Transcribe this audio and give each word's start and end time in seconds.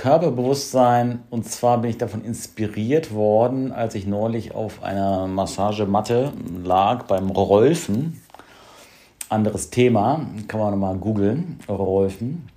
Körperbewusstsein, 0.00 1.24
und 1.28 1.44
zwar 1.44 1.78
bin 1.78 1.90
ich 1.90 1.98
davon 1.98 2.24
inspiriert 2.24 3.12
worden, 3.12 3.70
als 3.70 3.94
ich 3.94 4.06
neulich 4.06 4.54
auf 4.54 4.82
einer 4.82 5.26
Massagematte 5.26 6.32
lag 6.64 7.04
beim 7.04 7.28
Rolfen 7.28 8.20
anderes 9.30 9.70
Thema, 9.70 10.26
kann 10.48 10.60
man 10.60 10.72
nochmal 10.72 10.96
googeln, 10.96 11.60
Rolfen. 11.68 12.48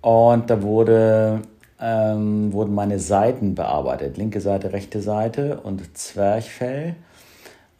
Und 0.00 0.50
da 0.50 0.62
wurde, 0.62 1.42
ähm, 1.80 2.52
wurden 2.52 2.74
meine 2.74 2.98
Seiten 2.98 3.54
bearbeitet, 3.54 4.16
linke 4.16 4.40
Seite, 4.40 4.72
rechte 4.72 5.00
Seite 5.02 5.60
und 5.62 5.96
Zwerchfell. 5.96 6.96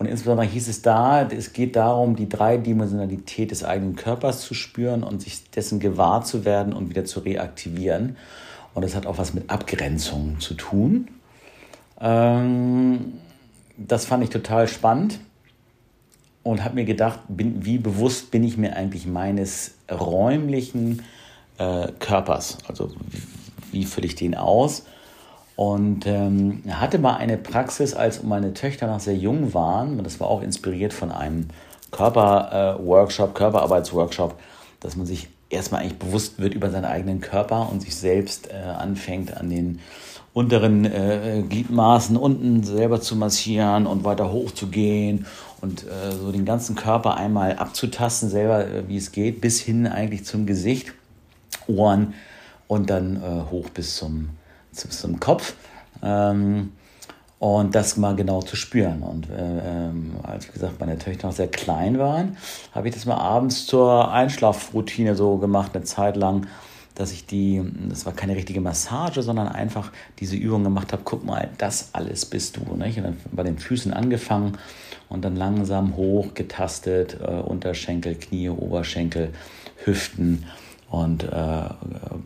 Und 0.05 0.11
insbesondere 0.11 0.47
hieß 0.47 0.69
es 0.69 0.83
da, 0.83 1.23
es 1.23 1.55
geht 1.55 1.77
darum, 1.77 2.15
die 2.15 2.29
Dreidimensionalität 2.29 3.51
des 3.51 3.65
eigenen 3.65 3.97
Körpers 3.97 4.43
zu 4.43 4.53
spüren 4.53 5.03
und 5.03 5.23
sich 5.23 5.49
dessen 5.51 5.81
gewahr 5.81 6.23
zu 6.23 6.45
werden 6.45 6.75
und 6.75 6.91
wieder 6.91 7.07
zu 7.07 7.21
reaktivieren. 7.21 8.19
Und 8.75 8.85
das 8.85 8.95
hat 8.95 9.07
auch 9.07 9.17
was 9.17 9.33
mit 9.33 9.49
Abgrenzung 9.49 10.41
zu 10.41 10.53
tun. 10.53 11.09
Ähm, 12.03 13.15
das 13.79 14.05
fand 14.05 14.23
ich 14.23 14.29
total 14.29 14.69
spannend 14.69 15.21
und 16.43 16.63
habe 16.63 16.75
mir 16.75 16.85
gedacht, 16.85 17.21
bin, 17.29 17.65
wie 17.65 17.79
bewusst 17.79 18.31
bin 18.31 18.45
ich 18.45 18.59
mir 18.59 18.77
eigentlich 18.77 19.07
meines 19.07 19.77
räumlichen 19.91 21.01
äh, 21.57 21.89
Körpers? 21.99 22.59
Also 22.69 22.91
wie, 23.09 23.23
wie 23.73 23.85
fülle 23.87 24.07
ich 24.07 24.17
den 24.17 24.35
aus? 24.35 24.85
Und 25.57 26.07
ähm, 26.07 26.63
hatte 26.69 26.99
mal 26.99 27.17
eine 27.17 27.37
Praxis, 27.37 27.95
als 27.95 28.23
meine 28.23 28.55
Töchter 28.55 28.87
noch 28.89 29.01
sehr 29.01 29.17
jung 29.17 29.55
waren, 29.55 29.99
und 29.99 30.05
das 30.05 30.19
war 30.19 30.29
auch 30.29 30.43
inspiriert 30.43 30.93
von 30.93 31.13
einem 31.13 31.49
Körperworkshop, 31.93 33.31
äh, 33.31 33.35
Körperarbeitsworkshop, 33.35 34.35
dass 34.81 34.97
man 34.97 35.07
sich 35.07 35.29
erstmal 35.51 35.83
eigentlich 35.83 35.99
bewusst 35.99 36.41
wird 36.41 36.55
über 36.55 36.71
seinen 36.71 36.85
eigenen 36.85 37.21
Körper 37.21 37.71
und 37.71 37.83
sich 37.83 37.95
selbst 37.95 38.51
äh, 38.51 38.55
anfängt 38.55 39.37
an 39.37 39.49
den 39.49 39.79
unteren 40.33 40.85
äh, 40.85 41.45
Gliedmaßen 41.49 42.17
unten 42.17 42.65
selber 42.65 43.01
zu 43.01 43.15
massieren 43.15 43.87
und 43.87 44.03
weiter 44.03 44.33
hoch 44.33 44.51
zu 44.51 44.67
gehen 44.67 45.27
und 45.61 45.85
äh, 45.85 46.13
so 46.13 46.33
den 46.33 46.45
ganzen 46.45 46.75
Körper 46.75 47.17
einmal 47.17 47.57
abzutasten, 47.57 48.29
selber 48.29 48.67
äh, 48.67 48.89
wie 48.89 48.97
es 48.97 49.13
geht, 49.13 49.41
bis 49.41 49.61
hin 49.61 49.87
eigentlich 49.87 50.25
zum 50.25 50.45
Gesicht, 50.45 50.93
Ohren 51.69 52.14
und 52.67 52.91
dann 52.91 53.17
äh, 53.17 53.51
hoch 53.51 53.70
bis 53.70 53.97
zum, 53.97 54.31
zum, 54.74 55.20
Kopf. 55.20 55.55
Ähm, 56.02 56.73
und 57.39 57.74
das 57.74 57.96
mal 57.96 58.17
genau 58.17 58.40
zu 58.40 58.57
spüren. 58.57 59.02
Und 59.02 59.29
äh, 59.29 59.89
ähm, 59.89 60.12
als, 60.23 60.48
wie 60.48 60.52
gesagt, 60.52 60.80
meine 60.80 60.98
Töchter 60.98 61.27
noch 61.29 61.35
sehr 61.35 61.48
klein 61.48 61.98
waren, 61.98 62.36
habe 62.73 62.89
ich 62.89 62.95
das 62.95 63.05
mal 63.05 63.18
abends 63.18 63.67
zur 63.67 64.11
Einschlafroutine 64.11 65.14
so 65.14 65.36
gemacht, 65.36 65.73
eine 65.74 65.84
Zeit 65.84 66.17
lang, 66.17 66.46
dass 66.95 67.13
ich 67.13 67.27
die, 67.27 67.63
das 67.89 68.07
war 68.07 68.13
keine 68.13 68.36
richtige 68.36 68.61
Massage, 68.61 69.23
sondern 69.23 69.48
einfach 69.48 69.90
diese 70.20 70.36
Übung 70.36 70.63
gemacht 70.63 70.92
habe, 70.92 71.02
guck 71.05 71.24
mal, 71.24 71.51
das 71.58 71.90
alles 71.92 72.24
bist 72.24 72.57
du. 72.57 72.77
Nicht? 72.77 72.98
Und 72.98 73.05
dann 73.05 73.17
bei 73.33 73.42
den 73.42 73.58
Füßen 73.58 73.92
angefangen 73.92 74.57
und 75.08 75.24
dann 75.24 75.36
langsam 75.36 75.96
hoch 75.96 76.34
getastet, 76.34 77.18
äh, 77.20 77.27
Unterschenkel, 77.27 78.14
Knie, 78.14 78.48
Oberschenkel, 78.48 79.30
Hüften 79.84 80.46
und 80.89 81.24
äh, 81.24 81.68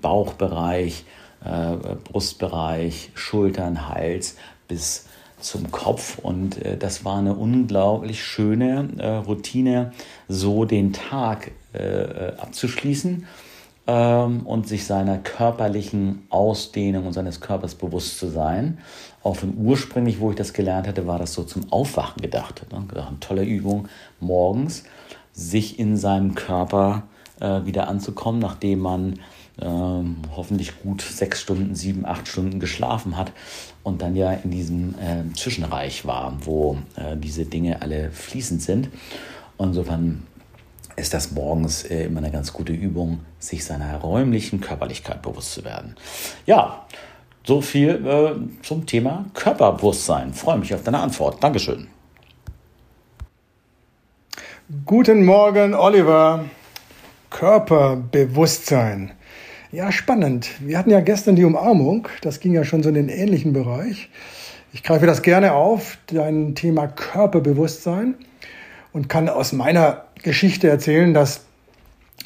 Bauchbereich, 0.00 1.04
äh, 1.44 1.76
Brustbereich, 2.04 3.10
Schultern, 3.14 3.88
Hals 3.88 4.36
bis 4.66 5.06
zum 5.40 5.70
Kopf. 5.70 6.18
Und 6.18 6.64
äh, 6.64 6.76
das 6.76 7.04
war 7.04 7.18
eine 7.18 7.34
unglaublich 7.34 8.22
schöne 8.22 8.88
äh, 8.98 9.08
Routine, 9.16 9.92
so 10.28 10.64
den 10.64 10.92
Tag 10.92 11.52
äh, 11.72 12.32
abzuschließen 12.38 13.26
ähm, 13.86 14.46
und 14.46 14.68
sich 14.68 14.84
seiner 14.84 15.18
körperlichen 15.18 16.26
Ausdehnung 16.28 17.06
und 17.06 17.12
seines 17.12 17.40
Körpers 17.40 17.74
bewusst 17.74 18.18
zu 18.18 18.28
sein. 18.28 18.78
Auch 19.22 19.36
von 19.36 19.54
ursprünglich, 19.58 20.20
wo 20.20 20.30
ich 20.30 20.36
das 20.36 20.52
gelernt 20.52 20.86
hatte, 20.86 21.06
war 21.06 21.18
das 21.18 21.34
so 21.34 21.42
zum 21.42 21.72
Aufwachen 21.72 22.22
gedacht. 22.22 22.66
Ne? 22.70 22.84
Eine 22.94 23.20
tolle 23.20 23.44
Übung 23.44 23.88
morgens, 24.20 24.84
sich 25.32 25.78
in 25.78 25.96
seinem 25.96 26.34
Körper 26.34 27.04
äh, 27.40 27.64
wieder 27.64 27.88
anzukommen, 27.88 28.40
nachdem 28.40 28.80
man 28.80 29.20
ähm, 29.60 30.16
hoffentlich 30.36 30.80
gut 30.82 31.02
sechs 31.02 31.40
Stunden, 31.40 31.74
sieben, 31.74 32.06
acht 32.06 32.28
Stunden 32.28 32.60
geschlafen 32.60 33.16
hat 33.16 33.32
und 33.82 34.02
dann 34.02 34.14
ja 34.16 34.32
in 34.32 34.50
diesem 34.50 34.94
äh, 34.94 35.34
Zwischenreich 35.34 36.06
war, 36.06 36.36
wo 36.44 36.78
äh, 36.96 37.16
diese 37.16 37.44
Dinge 37.44 37.82
alle 37.82 38.10
fließend 38.10 38.62
sind. 38.62 38.88
Und 39.56 39.68
insofern 39.68 40.22
ist 40.96 41.14
das 41.14 41.32
morgens 41.32 41.84
äh, 41.84 42.04
immer 42.04 42.18
eine 42.18 42.30
ganz 42.30 42.52
gute 42.52 42.72
Übung, 42.72 43.20
sich 43.38 43.64
seiner 43.64 43.96
räumlichen 43.98 44.60
Körperlichkeit 44.60 45.22
bewusst 45.22 45.52
zu 45.54 45.64
werden. 45.64 45.96
Ja, 46.46 46.86
so 47.44 47.60
viel 47.60 48.06
äh, 48.06 48.62
zum 48.62 48.84
Thema 48.86 49.24
Körperbewusstsein. 49.34 50.34
Freue 50.34 50.58
mich 50.58 50.74
auf 50.74 50.82
deine 50.82 50.98
Antwort. 50.98 51.42
Dankeschön. 51.42 51.88
Guten 54.84 55.24
Morgen, 55.24 55.74
Oliver. 55.74 56.44
Körperbewusstsein. 57.30 59.12
Ja, 59.70 59.92
spannend. 59.92 60.48
Wir 60.60 60.78
hatten 60.78 60.88
ja 60.88 61.00
gestern 61.00 61.36
die 61.36 61.44
Umarmung. 61.44 62.08
Das 62.22 62.40
ging 62.40 62.54
ja 62.54 62.64
schon 62.64 62.82
so 62.82 62.88
in 62.88 62.94
den 62.94 63.10
ähnlichen 63.10 63.52
Bereich. 63.52 64.08
Ich 64.72 64.82
greife 64.82 65.04
das 65.04 65.20
gerne 65.20 65.52
auf, 65.52 65.98
dein 66.06 66.54
Thema 66.54 66.86
Körperbewusstsein 66.86 68.14
und 68.94 69.10
kann 69.10 69.28
aus 69.28 69.52
meiner 69.52 70.06
Geschichte 70.22 70.70
erzählen, 70.70 71.12
dass 71.12 71.42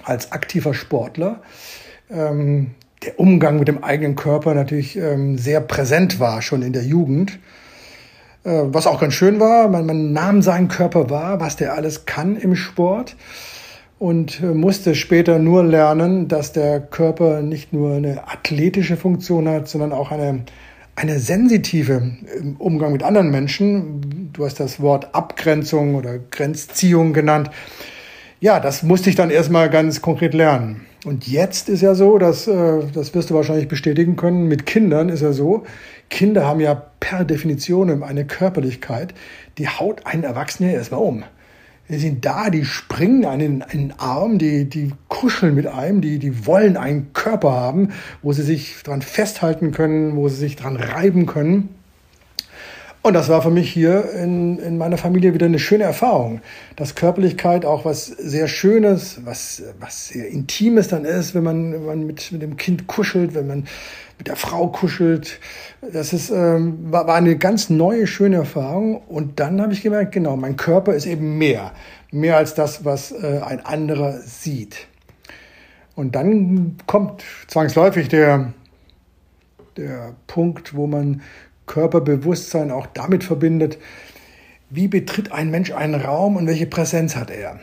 als 0.05 0.31
aktiver 0.31 0.73
Sportler 0.73 1.43
ähm, 2.11 2.77
der 3.03 3.19
Umgang 3.19 3.59
mit 3.59 3.67
dem 3.67 3.83
eigenen 3.83 4.15
Körper 4.15 4.55
natürlich 4.55 4.97
ähm, 4.97 5.37
sehr 5.37 5.61
präsent 5.61 6.21
war, 6.21 6.43
schon 6.43 6.63
in 6.63 6.73
der 6.73 6.85
Jugend. 6.85 7.41
Äh, 8.45 8.51
was 8.67 8.87
auch 8.87 9.01
ganz 9.01 9.15
schön 9.15 9.41
war, 9.41 9.67
man, 9.67 9.85
man 9.85 10.13
nahm 10.13 10.43
seinen 10.43 10.69
Körper 10.69 11.11
wahr, 11.11 11.41
was 11.41 11.57
der 11.57 11.75
alles 11.75 12.07
kann 12.07 12.37
im 12.37 12.55
Sport 12.55 13.17
und 14.03 14.41
äh, 14.41 14.47
musste 14.47 14.97
später 14.97 15.39
nur 15.39 15.63
lernen, 15.63 16.27
dass 16.27 16.51
der 16.51 16.81
Körper 16.81 17.41
nicht 17.41 17.73
nur 17.73 17.95
eine 17.95 18.27
athletische 18.27 18.97
Funktion 18.97 19.47
hat, 19.47 19.69
sondern 19.69 19.93
auch 19.93 20.11
eine 20.11 20.45
eine 20.97 21.21
sensitive 21.21 22.03
im 22.39 22.57
Umgang 22.57 22.93
mit 22.93 23.05
anderen 23.05 23.31
Menschen. 23.31 24.31
Du 24.33 24.45
hast 24.45 24.59
das 24.59 24.81
Wort 24.81 25.15
Abgrenzung 25.15 25.95
oder 25.95 26.19
Grenzziehung 26.19 27.13
genannt. 27.13 27.51
Ja, 28.41 28.59
das 28.59 28.83
musste 28.83 29.09
ich 29.09 29.15
dann 29.15 29.31
erstmal 29.31 29.71
ganz 29.71 30.03
konkret 30.03 30.35
lernen. 30.35 30.85
Und 31.05 31.29
jetzt 31.29 31.69
ist 31.69 31.81
ja 31.81 31.95
so, 31.95 32.19
dass, 32.19 32.49
äh, 32.49 32.81
das 32.93 33.15
wirst 33.15 33.31
du 33.31 33.35
wahrscheinlich 33.35 33.69
bestätigen 33.69 34.17
können, 34.17 34.49
mit 34.49 34.67
Kindern 34.67 35.11
ist 35.11 35.23
ja 35.23 35.33
so, 35.33 35.63
Kinder 36.11 36.45
haben 36.45 36.61
ja 36.61 36.75
per 36.75 37.25
Definition 37.25 38.03
eine 38.03 38.27
Körperlichkeit, 38.27 39.15
die 39.59 39.69
haut 39.69 40.07
einen 40.07 40.25
Erwachsenen 40.25 40.71
erstmal 40.73 41.01
um 41.01 41.23
die 41.89 41.99
sind 41.99 42.25
da, 42.25 42.49
die 42.49 42.65
springen 42.65 43.25
einen, 43.25 43.63
einen 43.63 43.93
Arm, 43.99 44.39
die, 44.39 44.69
die 44.69 44.93
kuscheln 45.09 45.55
mit 45.55 45.67
einem, 45.67 46.01
die, 46.01 46.19
die 46.19 46.47
wollen 46.47 46.77
einen 46.77 47.13
Körper 47.13 47.53
haben, 47.53 47.91
wo 48.23 48.33
sie 48.33 48.43
sich 48.43 48.83
dran 48.83 49.03
festhalten 49.03 49.73
können, 49.73 50.17
wo 50.17 50.29
sie 50.29 50.37
sich 50.37 50.57
dran 50.57 50.77
reiben 50.77 51.27
können. 51.27 51.69
Und 53.05 53.15
das 53.15 53.29
war 53.29 53.43
für 53.43 53.51
mich 53.51 53.73
hier 53.73 54.13
in, 54.13 54.61
in 54.61 54.79
meiner 54.79 54.97
Familie 54.97 55.35
wieder 55.35 55.47
eine 55.47 55.59
schöne 55.59 55.83
Erfahrung, 55.83 56.41
dass 56.77 56.95
Körperlichkeit 56.95 57.65
auch 57.65 57.85
was 57.85 58.07
sehr 58.07 58.47
Schönes, 58.47 59.21
was, 59.25 59.65
was 59.81 60.09
sehr 60.09 60.29
Intimes 60.29 60.87
dann 60.87 61.05
ist, 61.05 61.35
wenn 61.35 61.43
man, 61.43 61.73
wenn 61.73 61.85
man 61.85 62.07
mit, 62.07 62.31
mit 62.31 62.43
dem 62.43 62.57
Kind 62.57 62.87
kuschelt, 62.87 63.35
wenn 63.35 63.49
man 63.49 63.67
mit 64.19 64.29
der 64.29 64.37
Frau 64.37 64.69
kuschelt. 64.69 65.41
Das 65.93 66.13
ist, 66.13 66.31
ähm, 66.31 66.93
war, 66.93 67.09
war 67.09 67.17
eine 67.17 67.37
ganz 67.37 67.71
neue, 67.71 68.07
schöne 68.07 68.37
Erfahrung. 68.37 68.99
Und 69.09 69.41
dann 69.41 69.61
habe 69.61 69.73
ich 69.73 69.83
gemerkt, 69.83 70.13
genau, 70.13 70.37
mein 70.37 70.55
Körper 70.55 70.95
ist 70.95 71.07
eben 71.07 71.39
mehr. 71.39 71.73
Mehr 72.13 72.37
als 72.37 72.55
das, 72.55 72.85
was 72.85 73.11
äh, 73.11 73.41
ein 73.45 73.67
anderer 73.67 74.21
sieht. 74.21 74.87
Und 75.97 76.15
dann 76.15 76.77
kommt 76.87 77.25
zwangsläufig 77.49 78.09
der, 78.09 78.53
der 79.77 80.15
Punkt, 80.29 80.77
wo 80.77 80.87
man 80.87 81.21
Körperbewusstsein 81.67 82.71
auch 82.71 82.87
damit 82.87 83.25
verbindet, 83.25 83.79
wie 84.71 84.89
betritt 84.89 85.33
ein 85.33 85.51
Mensch 85.51 85.73
einen 85.73 85.95
Raum 85.95 86.37
und 86.37 86.47
welche 86.47 86.67
Präsenz 86.67 87.17
hat 87.17 87.31
er. 87.31 87.61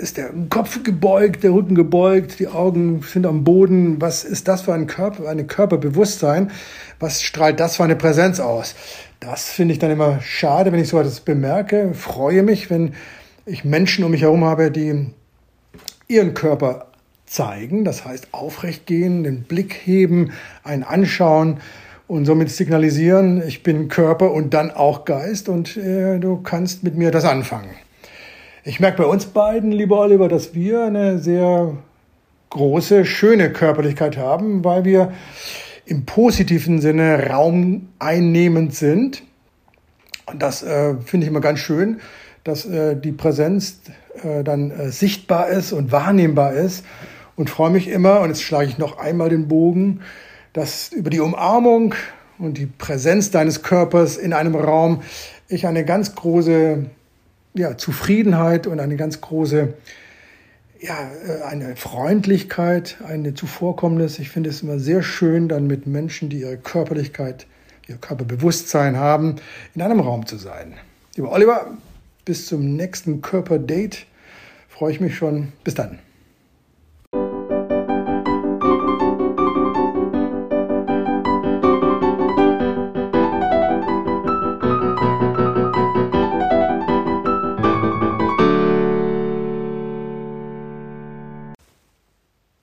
Ist 0.00 0.16
der 0.16 0.30
Kopf 0.48 0.84
gebeugt, 0.84 1.42
der 1.42 1.52
Rücken 1.52 1.74
gebeugt, 1.74 2.38
die 2.38 2.46
Augen 2.46 3.02
sind 3.02 3.26
am 3.26 3.42
Boden? 3.42 4.00
Was 4.00 4.22
ist 4.22 4.46
das 4.46 4.62
für 4.62 4.72
ein 4.72 4.86
Körper, 4.86 5.28
eine 5.28 5.44
Körperbewusstsein? 5.44 6.52
Was 7.00 7.22
strahlt 7.22 7.58
das 7.58 7.76
für 7.76 7.82
eine 7.82 7.96
Präsenz 7.96 8.38
aus? 8.38 8.76
Das 9.18 9.50
finde 9.50 9.72
ich 9.72 9.80
dann 9.80 9.90
immer 9.90 10.20
schade, 10.20 10.70
wenn 10.70 10.80
ich 10.80 10.88
so 10.88 11.00
etwas 11.00 11.18
bemerke. 11.18 11.94
Freue 11.94 12.44
mich, 12.44 12.70
wenn 12.70 12.94
ich 13.44 13.64
Menschen 13.64 14.04
um 14.04 14.12
mich 14.12 14.22
herum 14.22 14.44
habe, 14.44 14.70
die 14.70 15.10
ihren 16.06 16.34
Körper 16.34 16.86
zeigen, 17.26 17.84
das 17.84 18.04
heißt 18.04 18.28
aufrecht 18.30 18.86
gehen, 18.86 19.24
den 19.24 19.42
Blick 19.42 19.74
heben, 19.84 20.30
einen 20.62 20.84
anschauen 20.84 21.58
und 22.08 22.24
somit 22.24 22.50
signalisieren, 22.50 23.42
ich 23.46 23.62
bin 23.62 23.88
Körper 23.88 24.32
und 24.32 24.54
dann 24.54 24.70
auch 24.70 25.04
Geist 25.04 25.48
und 25.48 25.76
äh, 25.76 26.18
du 26.18 26.36
kannst 26.42 26.84
mit 26.84 26.96
mir 26.96 27.10
das 27.10 27.24
anfangen. 27.24 27.70
Ich 28.64 28.80
merke 28.80 29.02
bei 29.02 29.08
uns 29.08 29.26
beiden, 29.26 29.72
lieber 29.72 30.00
Oliver, 30.00 30.28
dass 30.28 30.54
wir 30.54 30.84
eine 30.84 31.18
sehr 31.18 31.76
große, 32.50 33.04
schöne 33.04 33.52
Körperlichkeit 33.52 34.16
haben, 34.16 34.64
weil 34.64 34.84
wir 34.84 35.12
im 35.84 36.04
positiven 36.04 36.80
Sinne 36.80 37.28
Raum 37.30 37.88
einnehmend 37.98 38.74
sind. 38.74 39.22
Und 40.26 40.42
das 40.42 40.62
äh, 40.62 40.94
finde 41.04 41.26
ich 41.26 41.30
immer 41.30 41.40
ganz 41.40 41.60
schön, 41.60 42.00
dass 42.42 42.66
äh, 42.66 42.96
die 42.96 43.12
Präsenz 43.12 43.80
äh, 44.22 44.42
dann 44.42 44.70
äh, 44.70 44.90
sichtbar 44.90 45.48
ist 45.48 45.72
und 45.72 45.92
wahrnehmbar 45.92 46.54
ist. 46.54 46.84
Und 47.36 47.50
freue 47.50 47.70
mich 47.70 47.88
immer, 47.88 48.20
und 48.20 48.30
jetzt 48.30 48.42
schlage 48.42 48.68
ich 48.68 48.78
noch 48.78 48.98
einmal 48.98 49.28
den 49.28 49.46
Bogen, 49.46 50.00
dass 50.56 50.90
über 50.90 51.10
die 51.10 51.20
Umarmung 51.20 51.94
und 52.38 52.56
die 52.56 52.64
Präsenz 52.64 53.30
deines 53.30 53.62
Körpers 53.62 54.16
in 54.16 54.32
einem 54.32 54.54
Raum 54.54 55.02
ich 55.48 55.66
eine 55.66 55.84
ganz 55.84 56.14
große 56.14 56.86
ja, 57.52 57.76
Zufriedenheit 57.76 58.66
und 58.66 58.80
eine 58.80 58.96
ganz 58.96 59.20
große 59.20 59.74
ja, 60.80 61.10
äh, 61.26 61.42
eine 61.42 61.76
Freundlichkeit, 61.76 62.96
eine 63.06 63.34
Zuvorkommnis. 63.34 64.18
Ich 64.18 64.30
finde 64.30 64.48
es 64.48 64.62
immer 64.62 64.78
sehr 64.78 65.02
schön, 65.02 65.48
dann 65.48 65.66
mit 65.66 65.86
Menschen, 65.86 66.30
die 66.30 66.40
ihre 66.40 66.56
Körperlichkeit, 66.56 67.46
ihr 67.86 67.96
Körperbewusstsein 67.96 68.96
haben, 68.96 69.36
in 69.74 69.82
einem 69.82 70.00
Raum 70.00 70.26
zu 70.26 70.38
sein. 70.38 70.74
Lieber 71.16 71.32
Oliver, 71.32 71.66
bis 72.24 72.46
zum 72.46 72.76
nächsten 72.76 73.20
Körperdate. 73.20 73.98
Freue 74.70 74.92
ich 74.92 75.00
mich 75.00 75.16
schon. 75.16 75.52
Bis 75.64 75.74
dann. 75.74 75.98